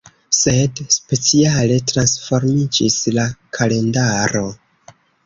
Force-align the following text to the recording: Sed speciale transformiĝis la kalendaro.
Sed 0.35 0.79
speciale 0.93 1.77
transformiĝis 1.91 2.97
la 3.19 3.27
kalendaro. 3.59 4.43